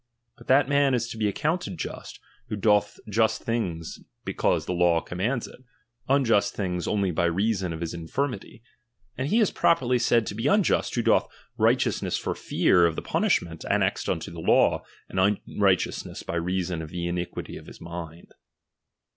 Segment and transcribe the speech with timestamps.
[0.35, 4.99] But that man is to be accounted just, who doth just things because the law
[4.99, 5.63] commands it,
[6.09, 8.63] uujust things only by reason of his infirmity;
[9.15, 12.95] and he is properly said to be un JQBt, who doth righteousness for fear of
[12.95, 17.67] the punish Bient annexed unto the law, and unrighteousness by reason of the iniquity of
[17.67, 18.33] his mind.